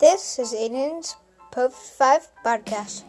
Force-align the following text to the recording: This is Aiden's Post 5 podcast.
This 0.00 0.38
is 0.38 0.54
Aiden's 0.54 1.16
Post 1.52 1.76
5 1.98 2.28
podcast. 2.42 3.04